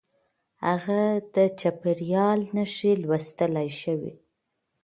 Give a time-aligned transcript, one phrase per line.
[0.67, 1.01] هغه
[1.35, 4.13] د چاپېريال نښې لوستلای شوې.